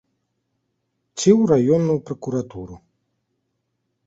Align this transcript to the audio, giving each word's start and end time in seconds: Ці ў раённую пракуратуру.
Ці 1.19 1.29
ў 1.39 1.51
раённую 1.51 1.99
пракуратуру. 2.09 2.75